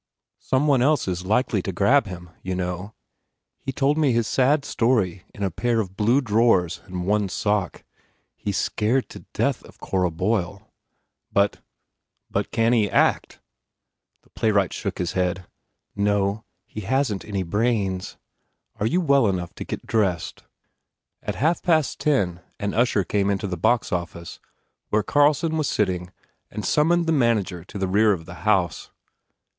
[0.39, 2.95] Some one else is likely to grab him, you know?
[3.59, 7.83] He told me his sad story in a pair of blue drawers and one sock.
[8.35, 10.71] He s scared to death of Cora Boyle."
[11.31, 11.61] "But
[12.49, 13.41] can he act?"
[14.23, 15.45] The playwright shook his head.
[15.95, 16.45] "No.
[16.65, 18.17] He hasn t any brains.
[18.79, 20.41] Are you well enough to get dressed?"
[21.21, 24.39] At half past ten an usher came into the box office
[24.89, 26.11] where Carlson was sitting
[26.49, 28.89] and summoned the manager to the rear of the house.